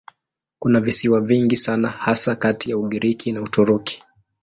[0.59, 4.03] Kuna visiwa vingi sana hasa kati ya Ugiriki na Uturuki.